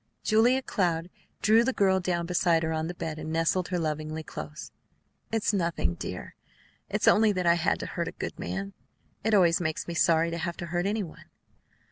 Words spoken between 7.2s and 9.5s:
that I had to hurt a good man. It